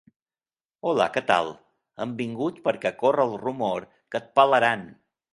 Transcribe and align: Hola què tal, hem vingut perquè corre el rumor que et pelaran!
Hola 0.91 1.05
què 1.17 1.21
tal, 1.31 1.49
hem 2.05 2.15
vingut 2.21 2.57
perquè 2.67 2.91
corre 3.01 3.25
el 3.29 3.35
rumor 3.43 3.85
que 4.15 4.21
et 4.23 4.31
pelaran! 4.41 4.87